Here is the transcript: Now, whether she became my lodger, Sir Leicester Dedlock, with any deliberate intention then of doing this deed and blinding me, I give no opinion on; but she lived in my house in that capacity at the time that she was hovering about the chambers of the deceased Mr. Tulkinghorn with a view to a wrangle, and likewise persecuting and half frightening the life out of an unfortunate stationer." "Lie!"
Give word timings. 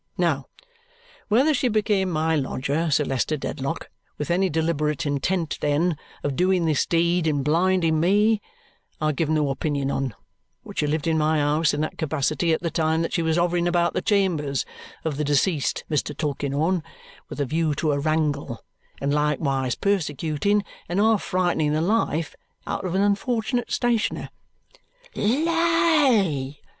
Now, 0.17 0.47
whether 1.27 1.53
she 1.53 1.67
became 1.67 2.09
my 2.09 2.35
lodger, 2.35 2.89
Sir 2.89 3.03
Leicester 3.05 3.37
Dedlock, 3.37 3.91
with 4.17 4.31
any 4.31 4.49
deliberate 4.49 5.05
intention 5.05 5.49
then 5.61 5.95
of 6.23 6.35
doing 6.35 6.65
this 6.65 6.87
deed 6.87 7.27
and 7.27 7.43
blinding 7.45 7.99
me, 7.99 8.41
I 8.99 9.11
give 9.11 9.29
no 9.29 9.51
opinion 9.51 9.91
on; 9.91 10.15
but 10.65 10.79
she 10.79 10.87
lived 10.87 11.05
in 11.05 11.19
my 11.19 11.37
house 11.37 11.71
in 11.71 11.81
that 11.81 11.99
capacity 11.99 12.51
at 12.51 12.61
the 12.63 12.71
time 12.71 13.03
that 13.03 13.13
she 13.13 13.21
was 13.21 13.37
hovering 13.37 13.67
about 13.67 13.93
the 13.93 14.01
chambers 14.01 14.65
of 15.05 15.17
the 15.17 15.23
deceased 15.23 15.83
Mr. 15.87 16.17
Tulkinghorn 16.17 16.81
with 17.29 17.39
a 17.39 17.45
view 17.45 17.75
to 17.75 17.91
a 17.91 17.99
wrangle, 17.99 18.63
and 18.99 19.13
likewise 19.13 19.75
persecuting 19.75 20.63
and 20.89 20.97
half 20.97 21.21
frightening 21.21 21.73
the 21.73 21.79
life 21.81 22.35
out 22.65 22.85
of 22.85 22.95
an 22.95 23.03
unfortunate 23.03 23.69
stationer." 23.69 24.31
"Lie!" 25.13 26.57